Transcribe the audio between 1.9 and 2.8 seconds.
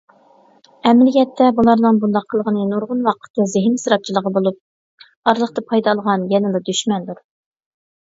بۇنداق قىلغىنى